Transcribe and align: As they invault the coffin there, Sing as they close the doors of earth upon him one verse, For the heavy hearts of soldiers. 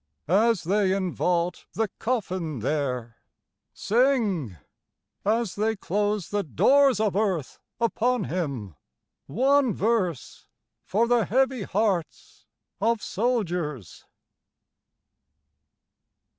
As 0.27 0.63
they 0.63 0.89
invault 0.93 1.65
the 1.73 1.87
coffin 1.99 2.61
there, 2.61 3.17
Sing 3.71 4.57
as 5.23 5.53
they 5.53 5.75
close 5.75 6.29
the 6.29 6.41
doors 6.41 6.99
of 6.99 7.15
earth 7.15 7.59
upon 7.79 8.23
him 8.23 8.75
one 9.27 9.75
verse, 9.75 10.47
For 10.85 11.07
the 11.07 11.25
heavy 11.25 11.61
hearts 11.61 12.47
of 12.81 12.99
soldiers. 13.03 14.05